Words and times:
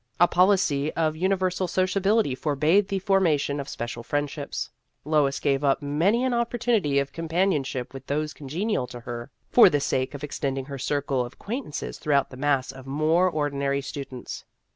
A 0.19 0.27
policy 0.27 0.91
of 0.93 1.15
universal 1.15 1.67
sociability 1.67 2.33
forbade 2.33 2.87
the 2.87 2.97
formation 2.97 3.59
of 3.59 3.69
special 3.69 4.01
friendships. 4.01 4.67
Lois 5.05 5.39
gave 5.39 5.63
up 5.63 5.83
many 5.83 6.23
an 6.23 6.33
opportunity 6.33 6.97
of 6.97 7.13
compan 7.13 7.53
ionship 7.53 7.93
with 7.93 8.07
those 8.07 8.33
congenial 8.33 8.87
to 8.87 9.01
her, 9.01 9.29
for 9.51 9.69
the 9.69 9.79
sake 9.79 10.15
of 10.15 10.23
extending 10.23 10.65
her 10.65 10.79
circle 10.79 11.23
of 11.23 11.33
ac 11.33 11.37
quaintances 11.37 11.99
throughout 11.99 12.31
the 12.31 12.35
mass 12.37 12.71
of 12.71 12.87
more 12.87 13.29
ordinary 13.29 13.79
students. 13.79 14.43